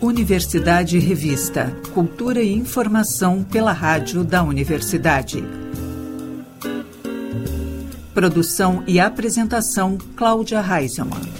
[0.00, 1.72] Universidade Revista.
[1.94, 5.44] Cultura e informação pela rádio da universidade.
[8.14, 11.37] Produção e apresentação Cláudia Reisemann.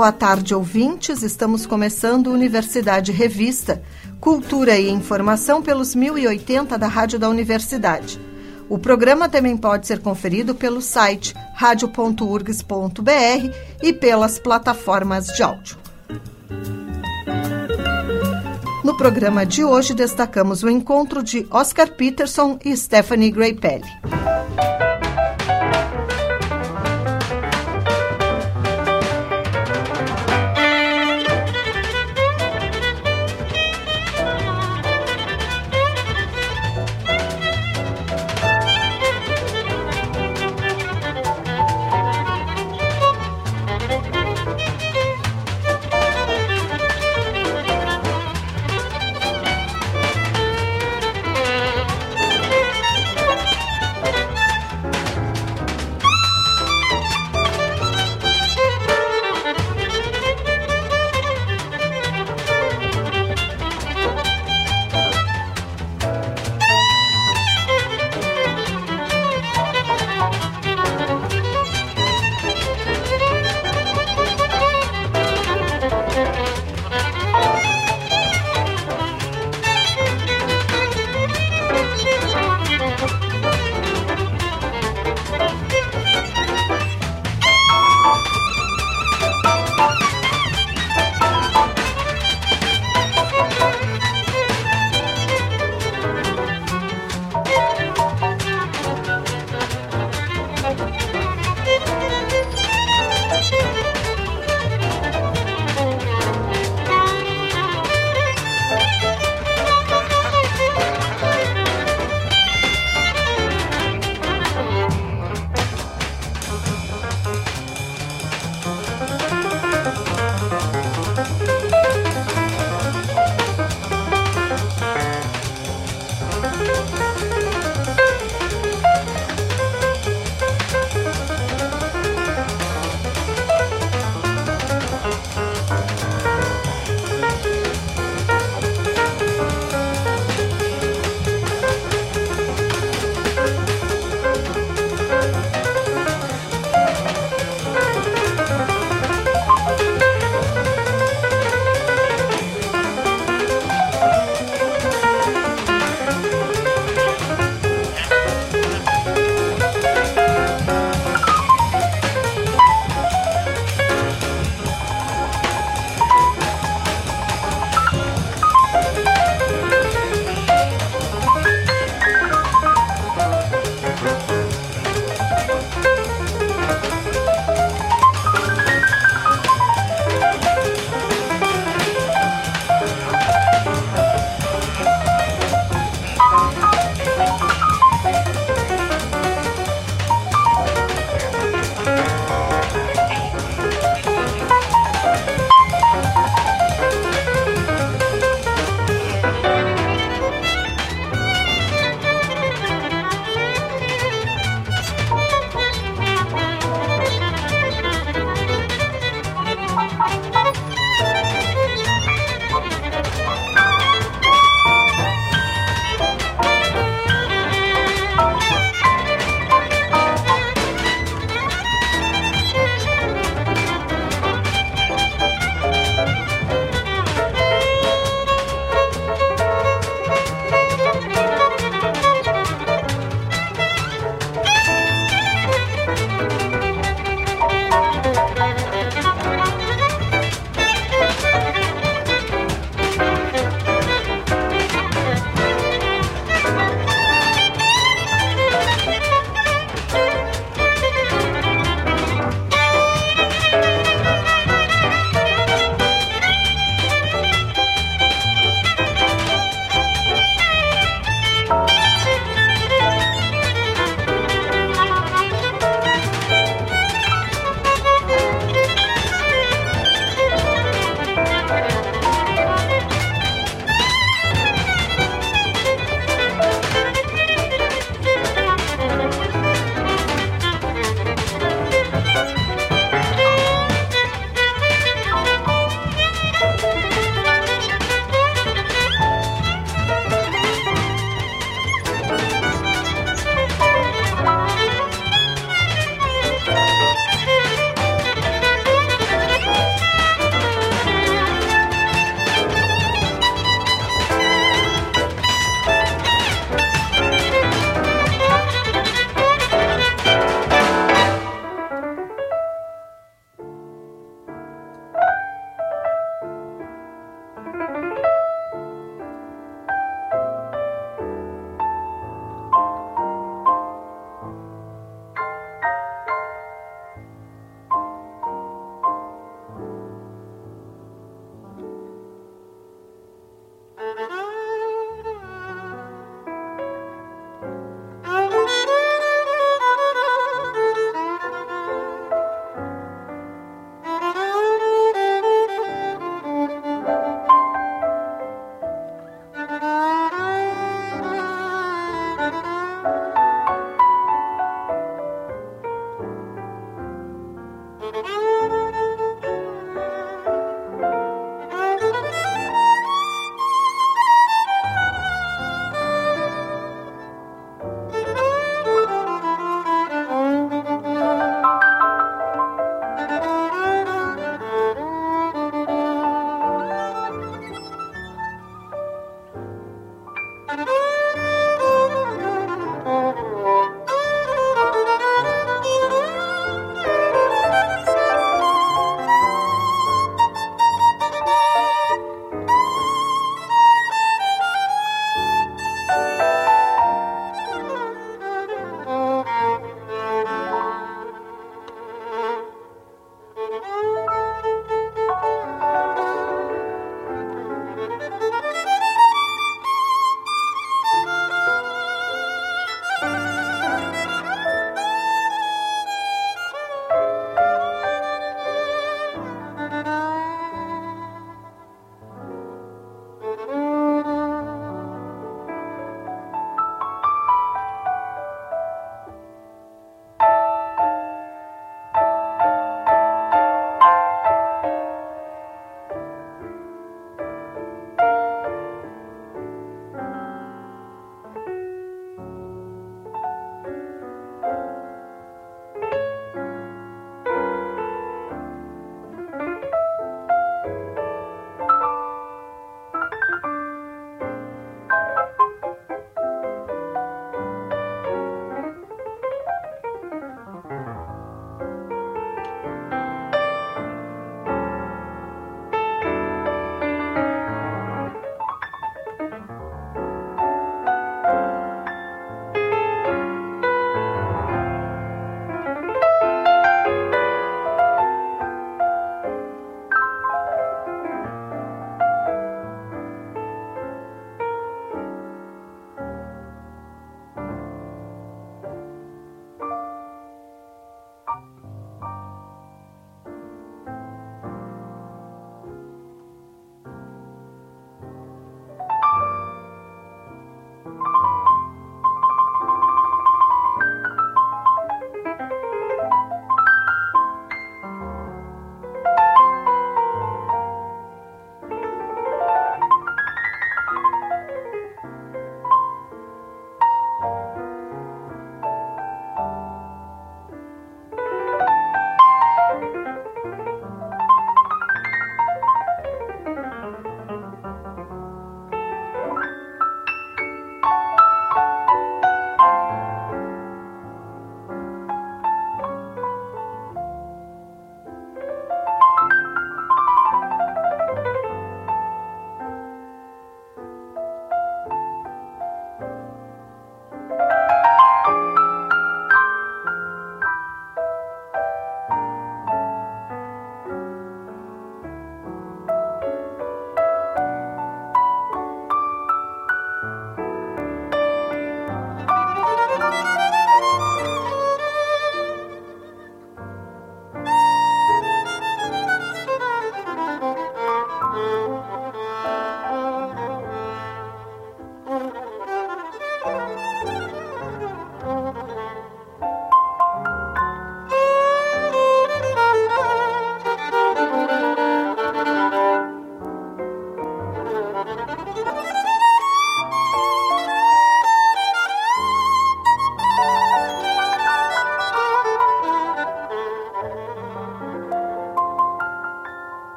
[0.00, 1.22] Boa tarde, ouvintes.
[1.22, 3.82] Estamos começando Universidade Revista,
[4.18, 8.18] Cultura e Informação pelos 1080 da Rádio da Universidade.
[8.66, 15.76] O programa também pode ser conferido pelo site radio.urgs.br e pelas plataformas de áudio.
[18.82, 23.84] No programa de hoje destacamos o encontro de Oscar Peterson e Stephanie Grappelli.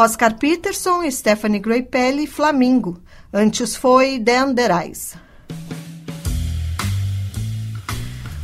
[0.00, 3.02] Oscar Peterson Stephanie Grappelli, Flamingo.
[3.34, 5.16] Antes foi Dan Derais.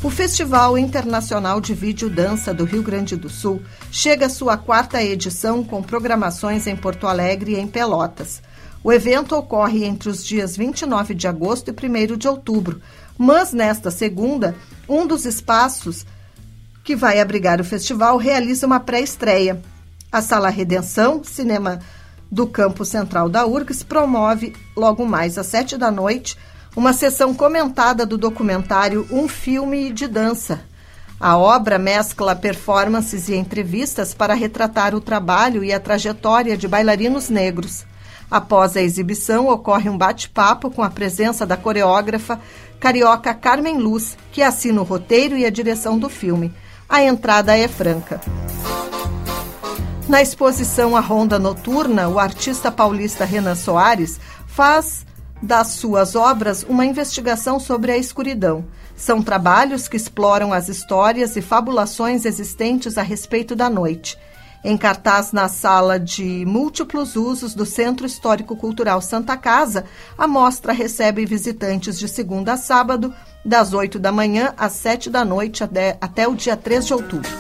[0.03, 5.01] O Festival Internacional de Vídeo Dança do Rio Grande do Sul chega à sua quarta
[5.01, 8.43] edição com programações em Porto Alegre e em Pelotas.
[8.83, 12.83] O evento ocorre entre os dias 29 de agosto e 1 de outubro,
[13.17, 14.57] mas nesta segunda,
[14.89, 16.05] um dos espaços
[16.83, 19.63] que vai abrigar o festival realiza uma pré-estreia.
[20.15, 21.81] A Sala Redenção, cinema
[22.31, 26.39] do Campo Central da URGS, promove, logo mais às sete da noite,
[26.77, 30.61] uma sessão comentada do documentário Um Filme de Dança.
[31.19, 37.29] A obra mescla performances e entrevistas para retratar o trabalho e a trajetória de bailarinos
[37.29, 37.85] negros.
[38.31, 42.39] Após a exibição, ocorre um bate-papo com a presença da coreógrafa
[42.79, 46.55] carioca Carmen Luz, que assina o roteiro e a direção do filme.
[46.89, 48.21] A entrada é franca.
[50.07, 55.07] Na exposição A Ronda Noturna, o artista paulista Renan Soares faz
[55.41, 58.67] das suas obras uma investigação sobre a escuridão.
[58.95, 64.19] São trabalhos que exploram as histórias e fabulações existentes a respeito da noite.
[64.63, 69.87] Em cartaz na sala de múltiplos usos do Centro Histórico Cultural Santa Casa,
[70.19, 75.25] a mostra recebe visitantes de segunda a sábado, das 8 da manhã às 7 da
[75.25, 77.31] noite até, o dia 3 de outubro.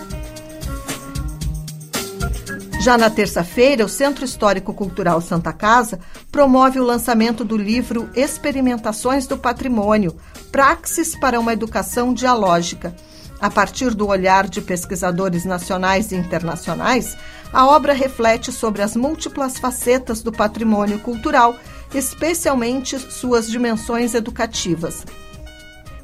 [2.84, 5.98] Já na terça-feira, o Centro Histórico Cultural Santa Casa
[6.30, 10.14] promove o lançamento do livro Experimentações do Patrimônio
[10.52, 12.94] Praxis para uma Educação Dialógica.
[13.40, 17.16] A partir do olhar de pesquisadores nacionais e internacionais,
[17.50, 21.56] a obra reflete sobre as múltiplas facetas do patrimônio cultural,
[21.94, 25.06] especialmente suas dimensões educativas.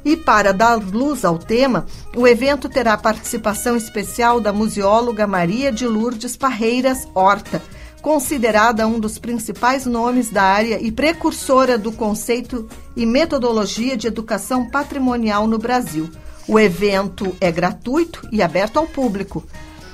[0.03, 5.85] E para dar luz ao tema, o evento terá participação especial da museóloga Maria de
[5.85, 7.61] Lourdes Parreiras Horta,
[8.01, 14.67] considerada um dos principais nomes da área e precursora do conceito e metodologia de educação
[14.67, 16.09] patrimonial no Brasil.
[16.47, 19.43] O evento é gratuito e aberto ao público.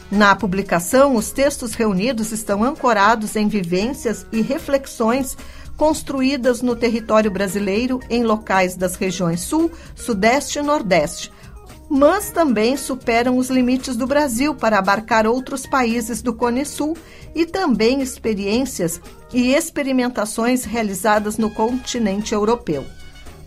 [0.10, 5.36] Na publicação, os textos reunidos estão ancorados em vivências e reflexões
[5.78, 11.32] construídas no território brasileiro em locais das regiões Sul, Sudeste e Nordeste,
[11.90, 16.98] mas também superam os limites do Brasil para abarcar outros países do Cone Sul
[17.34, 19.00] e também experiências
[19.32, 22.84] e experimentações realizadas no continente europeu.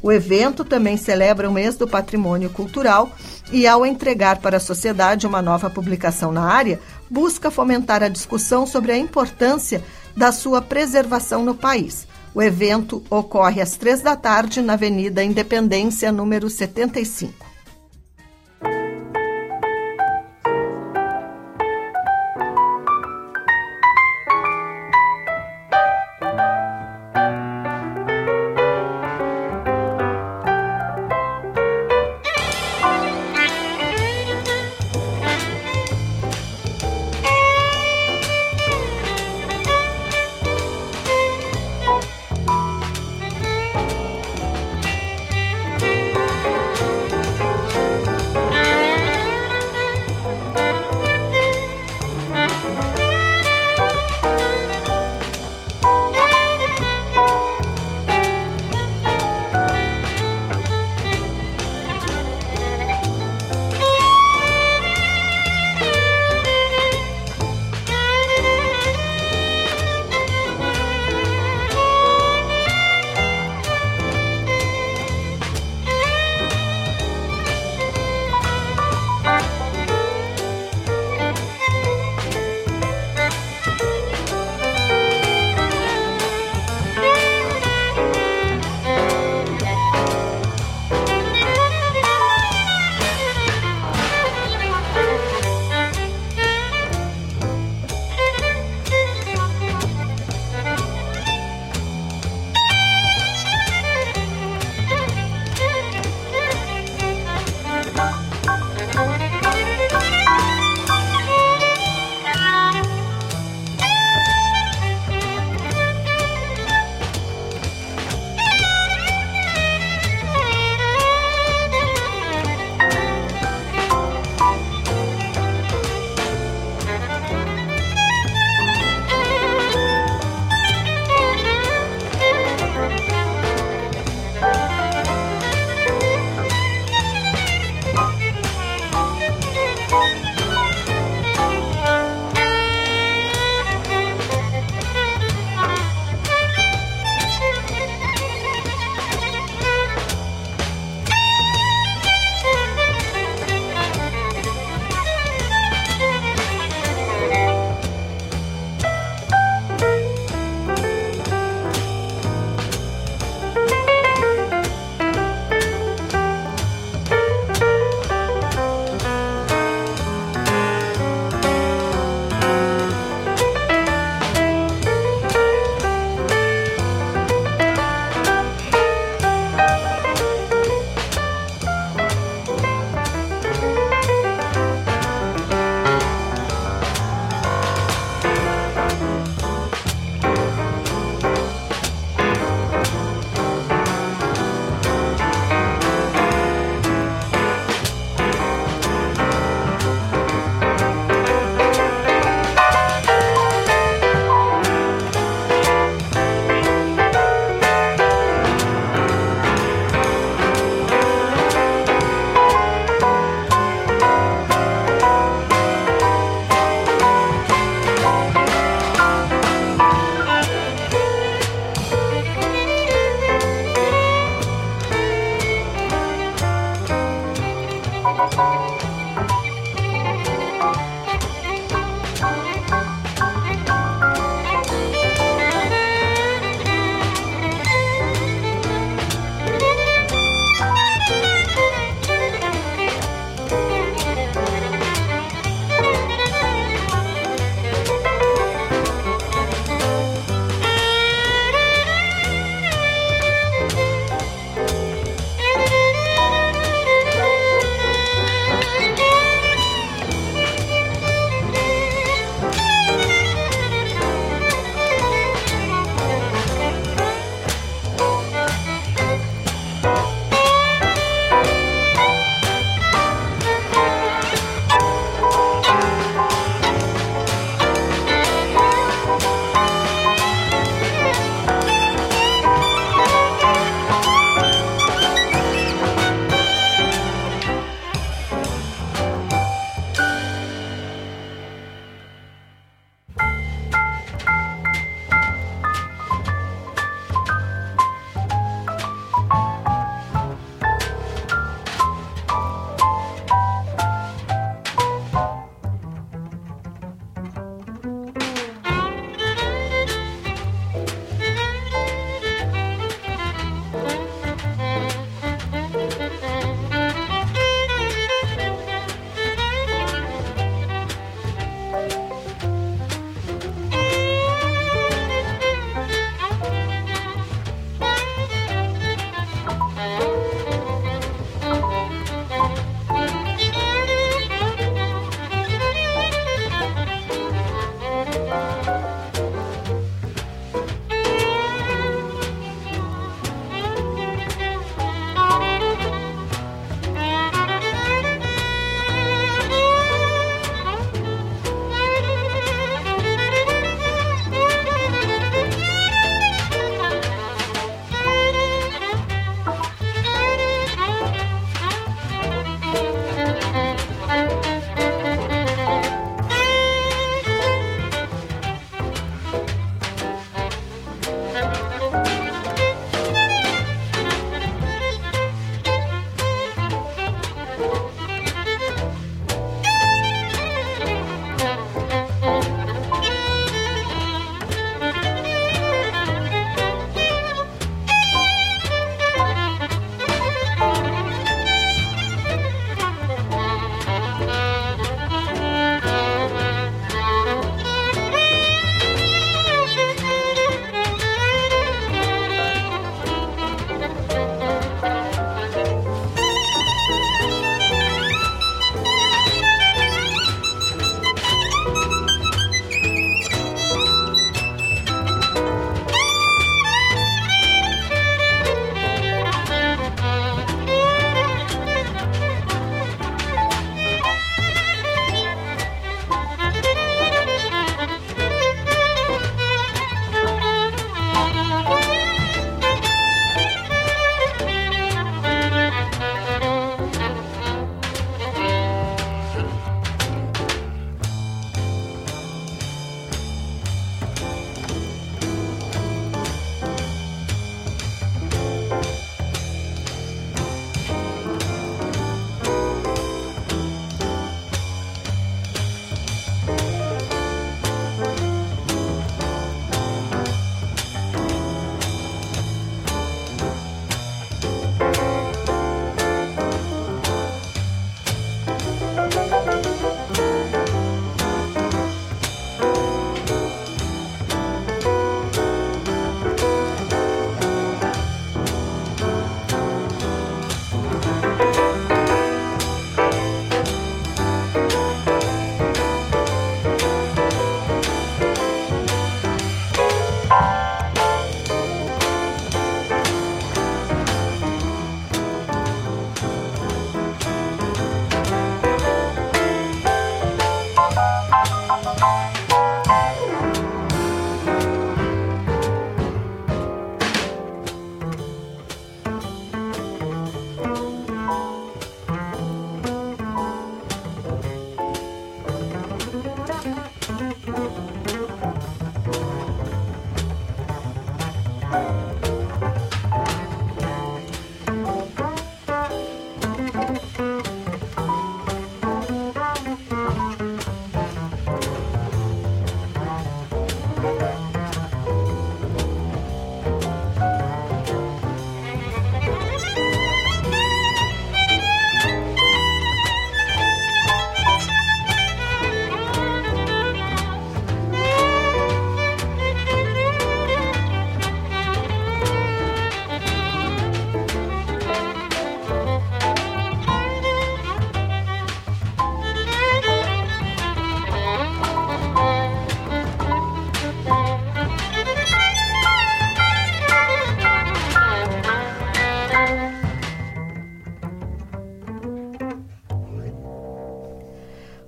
[0.03, 3.13] O evento também celebra o mês do patrimônio cultural
[3.53, 8.67] e, ao entregar para a sociedade uma nova publicação na área, busca fomentar a discussão
[8.67, 9.85] sobre a importância
[10.17, 12.09] da sua preservação no país.
[12.35, 17.50] O evento ocorre às três da tarde na Avenida Independência, número 75.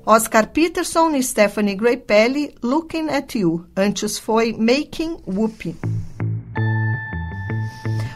[0.05, 3.65] Oscar Peterson e Stephanie Grappelli, Looking at You.
[3.77, 5.77] Antes foi Making Whoopie.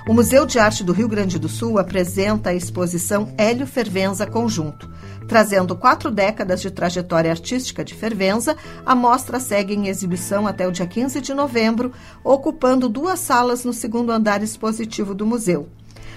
[0.09, 4.91] O Museu de Arte do Rio Grande do Sul apresenta a exposição Hélio Fervenza Conjunto.
[5.29, 10.73] Trazendo quatro décadas de trajetória artística de Fervenza, a mostra segue em exibição até o
[10.73, 11.93] dia 15 de novembro,
[12.25, 15.69] ocupando duas salas no segundo andar expositivo do museu.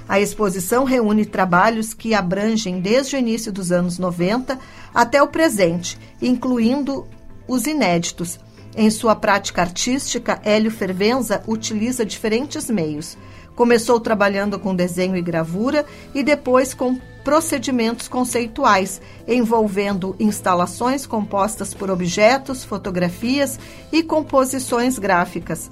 [0.10, 4.58] A exposição reúne trabalhos que abrangem desde o início dos anos 90
[4.92, 7.08] até o presente, incluindo
[7.48, 8.40] os inéditos.
[8.76, 13.16] Em sua prática artística, Hélio Fervenza utiliza diferentes meios.
[13.56, 21.92] Começou trabalhando com desenho e gravura e depois com procedimentos conceituais, envolvendo instalações compostas por
[21.92, 23.60] objetos, fotografias
[23.92, 25.70] e composições gráficas.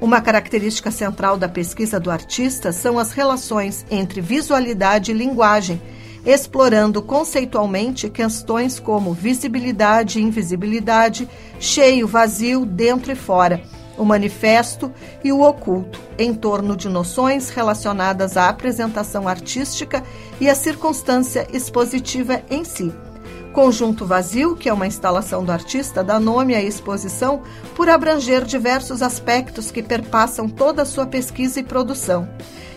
[0.00, 5.80] Uma característica central da pesquisa do artista são as relações entre visualidade e linguagem,
[6.24, 13.62] explorando conceitualmente questões como visibilidade e invisibilidade, cheio, vazio, dentro e fora
[13.98, 20.02] o manifesto e o oculto, em torno de noções relacionadas à apresentação artística
[20.40, 22.92] e à circunstância expositiva em si.
[23.52, 27.42] Conjunto Vazio, que é uma instalação do artista, dá nome à exposição
[27.74, 32.28] por abranger diversos aspectos que perpassam toda a sua pesquisa e produção.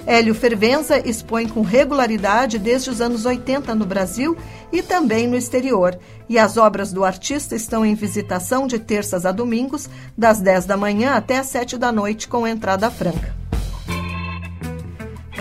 [0.06, 4.36] Hélio Fervenza expõe com regularidade desde os anos 80 no Brasil
[4.72, 9.32] e também no exterior, e as obras do artista estão em visitação de terças a
[9.32, 13.41] domingos, das 10 da manhã até as 7 da noite, com entrada franca.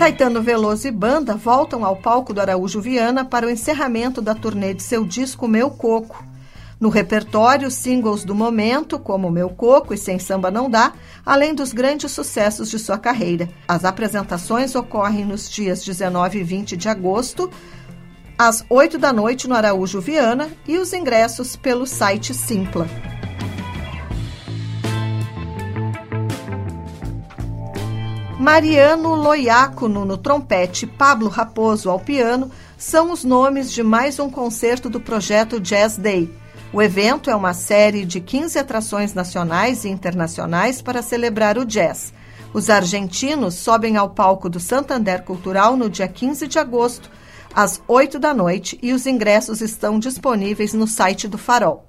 [0.01, 4.73] Caetano Veloso e banda voltam ao palco do Araújo Viana para o encerramento da turnê
[4.73, 6.25] de seu disco Meu Coco.
[6.79, 11.71] No repertório, singles do momento, como Meu Coco e Sem Samba Não Dá, além dos
[11.71, 13.47] grandes sucessos de sua carreira.
[13.67, 17.51] As apresentações ocorrem nos dias 19 e 20 de agosto,
[18.35, 22.87] às 8 da noite no Araújo Viana e os ingressos pelo site Simpla.
[28.41, 34.89] Mariano Loiacono no trompete, Pablo Raposo ao piano são os nomes de mais um concerto
[34.89, 36.27] do projeto Jazz Day.
[36.73, 42.11] O evento é uma série de 15 atrações nacionais e internacionais para celebrar o jazz.
[42.51, 47.11] Os argentinos sobem ao palco do Santander Cultural no dia 15 de agosto
[47.53, 51.85] às 8 da noite e os ingressos estão disponíveis no site do Farol.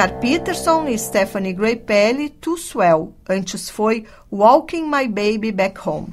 [0.00, 3.14] Oscar Peterson e Stephanie Grappelli, Too Swell.
[3.28, 6.08] Antes foi Walking My Baby Back Home.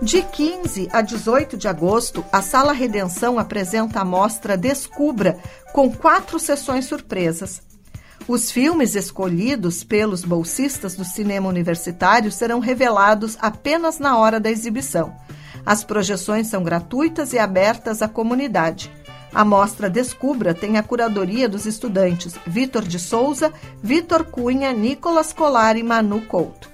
[0.00, 5.36] De 15 a 18 de agosto, a Sala Redenção apresenta a mostra Descubra,
[5.72, 7.60] com quatro sessões surpresas.
[8.28, 15.16] Os filmes escolhidos pelos bolsistas do cinema universitário serão revelados apenas na hora da exibição.
[15.66, 18.88] As projeções são gratuitas e abertas à comunidade.
[19.34, 23.52] A mostra Descubra tem a curadoria dos estudantes Vitor de Souza,
[23.82, 26.70] Vitor Cunha, Nicolas Colar e Manu Couto.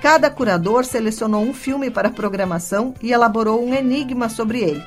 [0.00, 4.82] Cada curador selecionou um filme para a programação e elaborou um enigma sobre ele.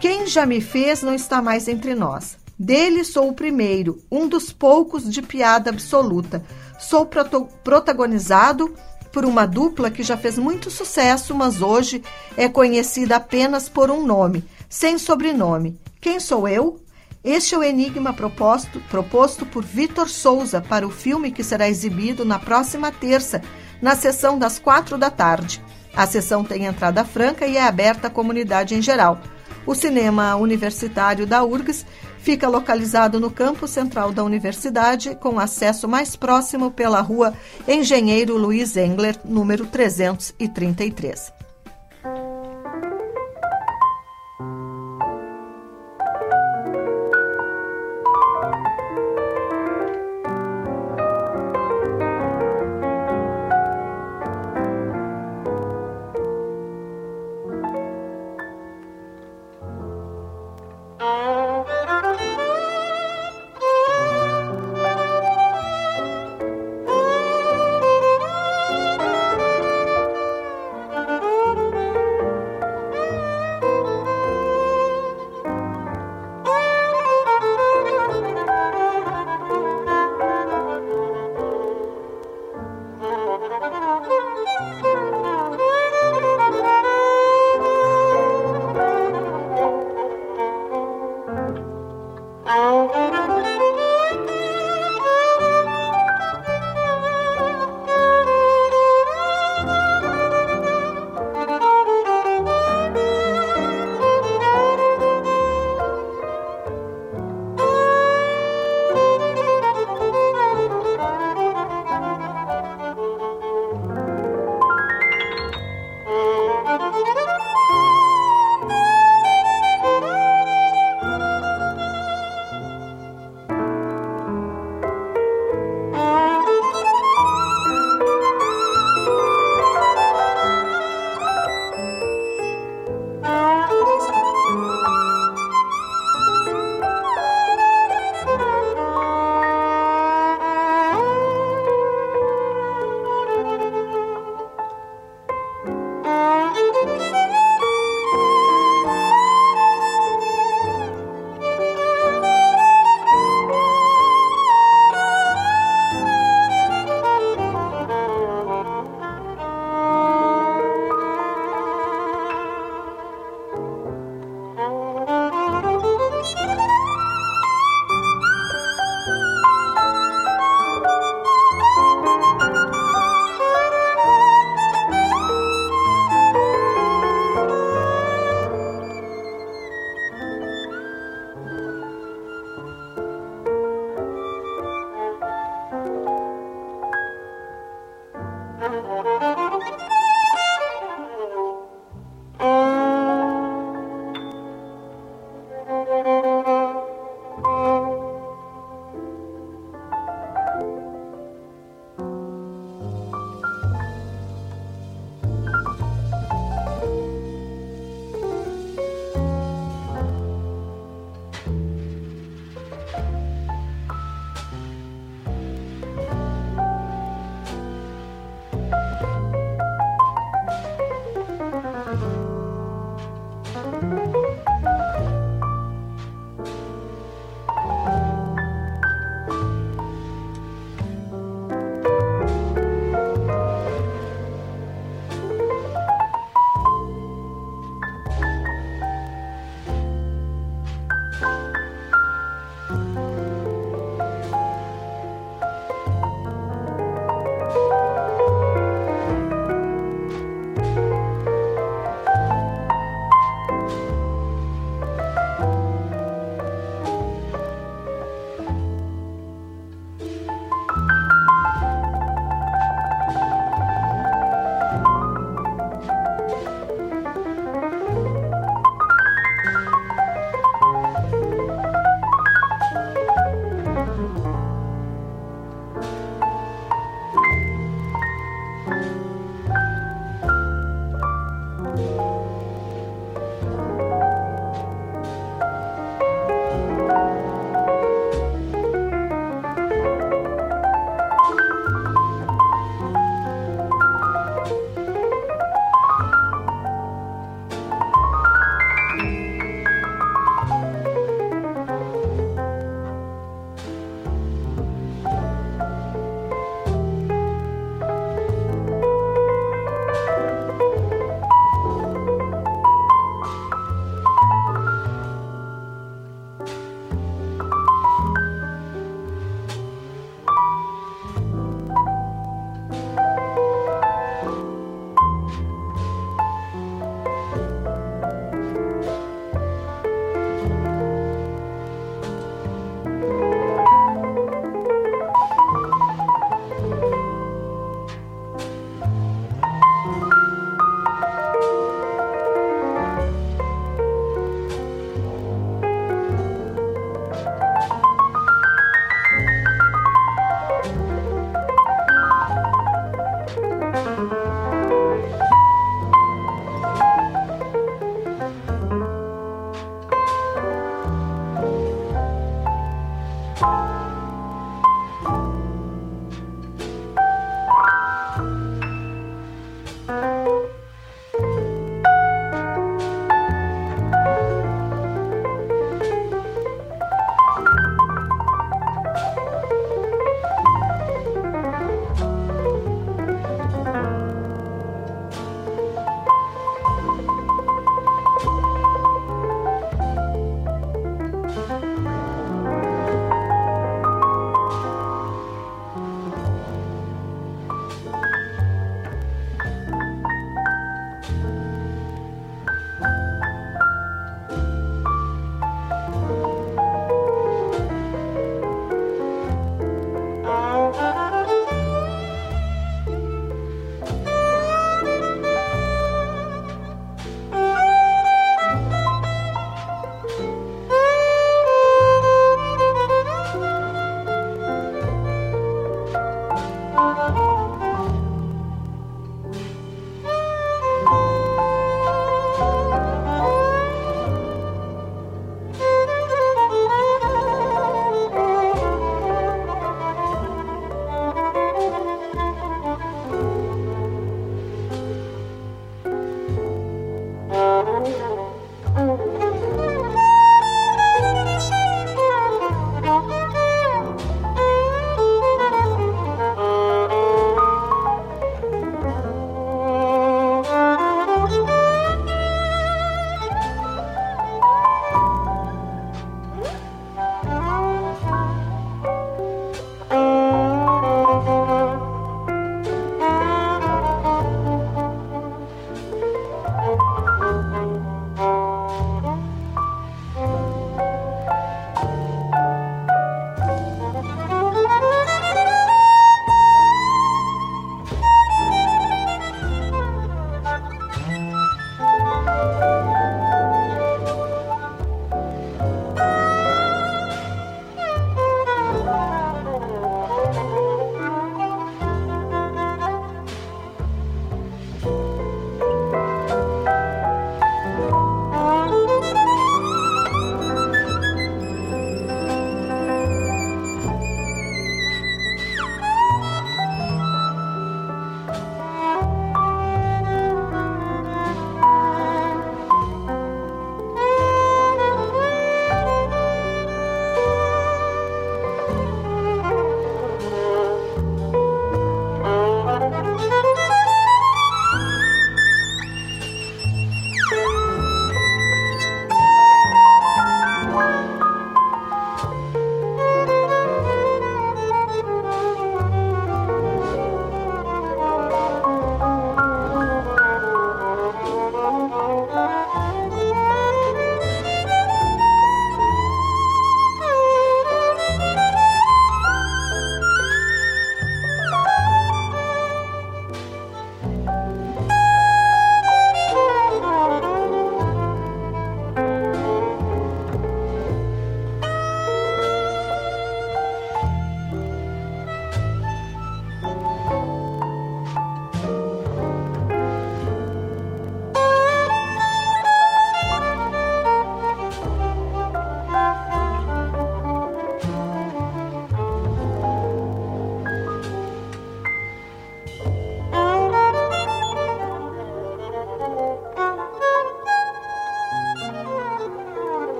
[0.00, 2.36] Quem já me fez não está mais entre nós.
[2.58, 6.42] Dele sou o primeiro, um dos poucos de piada absoluta.
[6.80, 8.74] Sou protagonizado
[9.12, 12.02] por uma dupla que já fez muito sucesso, mas hoje
[12.36, 15.78] é conhecida apenas por um nome, sem sobrenome.
[16.02, 16.80] Quem sou eu?
[17.22, 22.24] Este é o enigma proposto, proposto por Vitor Souza para o filme que será exibido
[22.24, 23.40] na próxima terça,
[23.80, 25.62] na sessão das quatro da tarde.
[25.94, 29.20] A sessão tem entrada franca e é aberta à comunidade em geral.
[29.64, 31.86] O cinema universitário da URGS
[32.18, 37.32] fica localizado no campo central da universidade, com acesso mais próximo pela rua
[37.68, 41.41] Engenheiro Luiz Engler, número 333.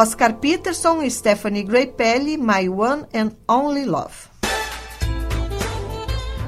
[0.00, 4.14] Oscar Peterson e Stephanie Grappelli, My One and Only Love.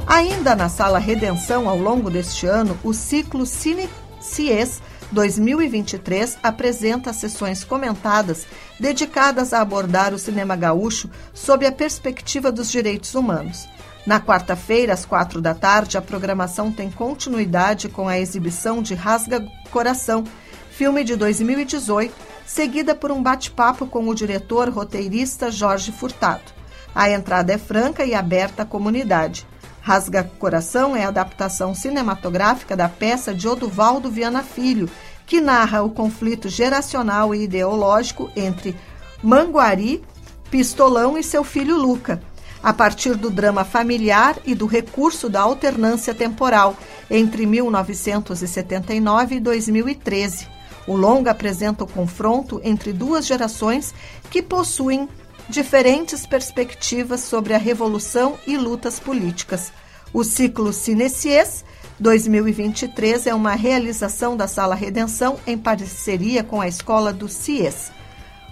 [0.07, 3.89] Ainda na Sala Redenção, ao longo deste ano, o ciclo Cine
[4.21, 4.81] CIES
[5.11, 8.47] 2023 apresenta sessões comentadas
[8.79, 13.69] dedicadas a abordar o cinema gaúcho sob a perspectiva dos direitos humanos.
[14.07, 19.45] Na quarta-feira, às quatro da tarde, a programação tem continuidade com a exibição de Rasga
[19.73, 20.23] Coração,
[20.71, 26.53] filme de 2018 seguida por um bate-papo com o diretor roteirista Jorge Furtado.
[26.93, 29.47] A entrada é franca e aberta à comunidade.
[29.81, 34.91] Rasga Coração é a adaptação cinematográfica da peça de Oduvaldo Viana Filho,
[35.27, 38.75] que narra o conflito geracional e ideológico entre
[39.23, 40.03] Manguari,
[40.51, 42.21] Pistolão e seu filho Luca,
[42.61, 46.77] a partir do drama familiar e do recurso da alternância temporal
[47.09, 50.60] entre 1979 e 2013
[50.91, 53.95] o longa apresenta o confronto entre duas gerações
[54.29, 55.09] que possuem
[55.49, 59.73] diferentes perspectivas sobre a revolução e lutas políticas.
[60.13, 61.65] O ciclo Cineciês
[62.01, 67.93] 2023 é uma realização da Sala Redenção em parceria com a Escola do CIES.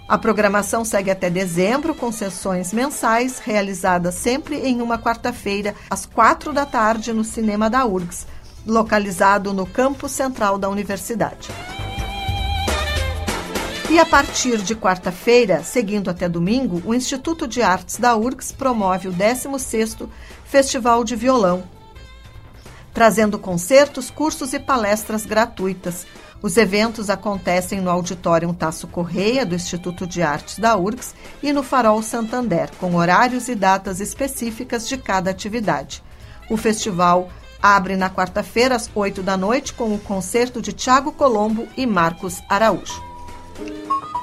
[0.07, 6.53] A programação segue até dezembro, com sessões mensais, realizadas sempre em uma quarta-feira, às quatro
[6.53, 8.25] da tarde, no Cinema da URGS,
[8.65, 11.49] localizado no campus central da universidade.
[13.89, 19.07] E a partir de quarta-feira, seguindo até domingo, o Instituto de Artes da URGS promove
[19.07, 20.07] o 16º
[20.45, 21.63] Festival de Violão,
[22.93, 26.05] trazendo concertos, cursos e palestras gratuitas.
[26.39, 31.63] Os eventos acontecem no Auditório Tasso Correia, do Instituto de Artes da URGS, e no
[31.63, 36.03] Farol Santander, com horários e datas específicas de cada atividade.
[36.47, 37.29] O festival
[37.59, 42.39] abre na quarta-feira, às 8 da noite, com o concerto de Tiago Colombo e Marcos
[42.47, 43.08] Araújo.
[43.59, 44.18] Thank you.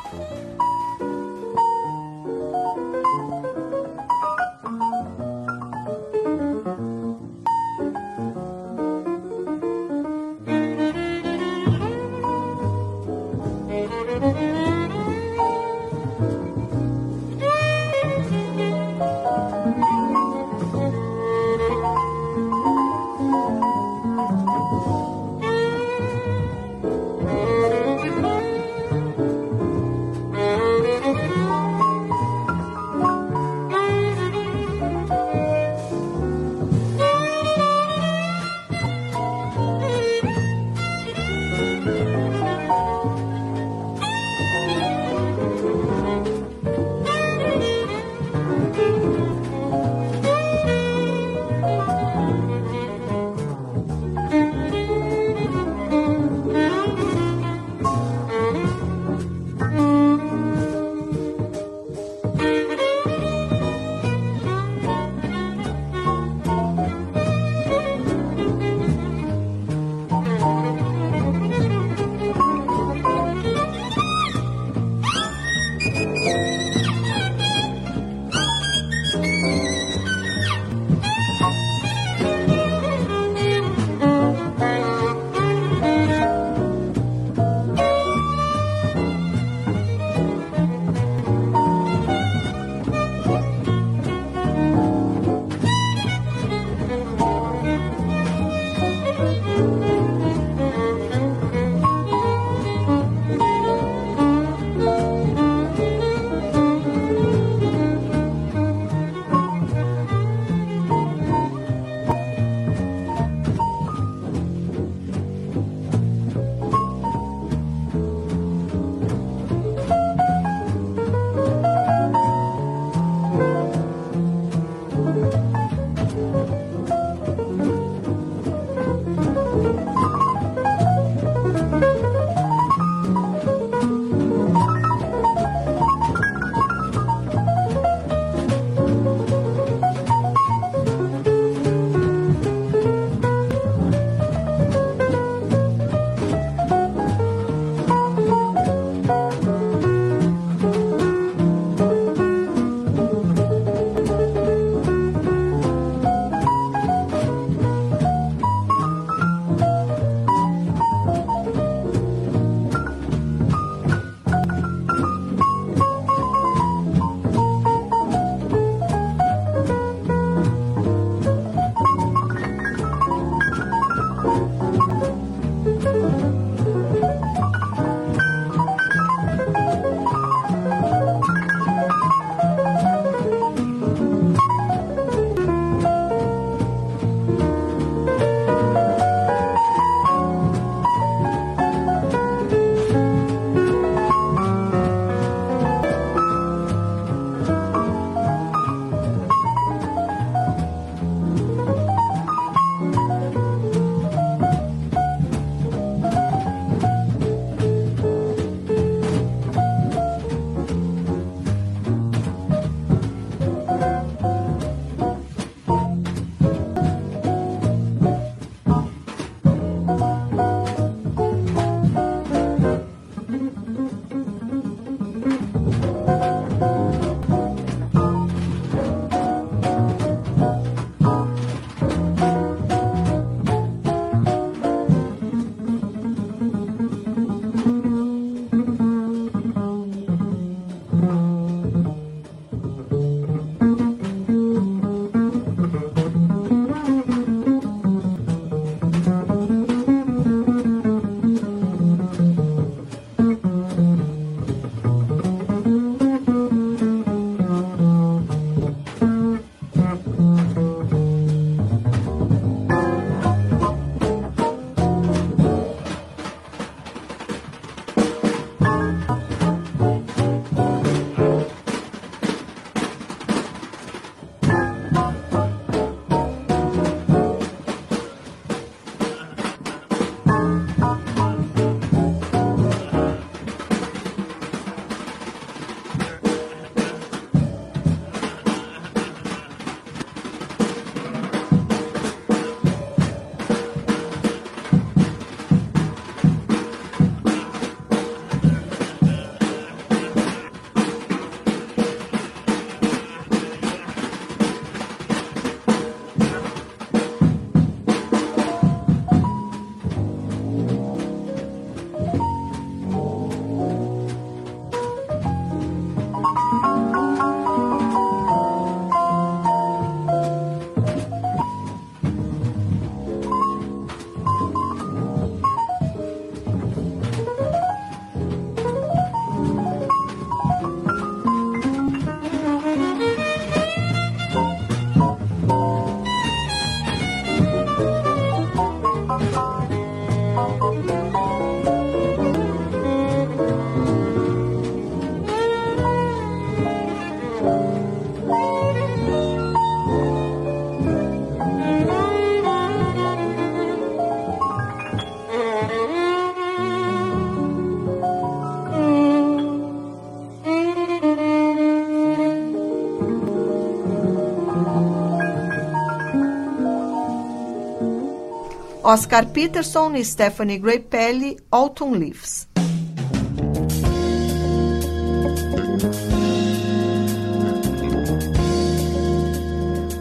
[368.89, 372.47] Oscar Peterson e Stephanie Grappelli, Autumn Leaves.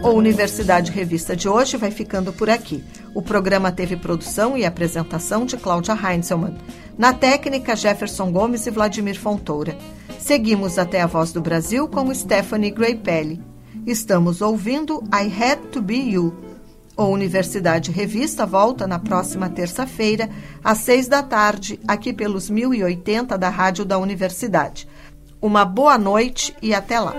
[0.04, 2.84] O Universidade Revista de hoje vai ficando por aqui.
[3.16, 6.56] O programa teve produção e apresentação de Cláudia Heinzelmann.
[6.96, 9.76] Na técnica, Jefferson Gomes e Vladimir Fontoura.
[10.20, 13.42] Seguimos até a Voz do Brasil com Stephanie Grappelli.
[13.88, 16.45] Estamos ouvindo I Had to Be You.
[16.98, 20.30] O Universidade Revista volta na próxima terça-feira,
[20.64, 24.88] às seis da tarde, aqui pelos 1080 da Rádio da Universidade.
[25.41, 27.14] Uma boa noite e até lá.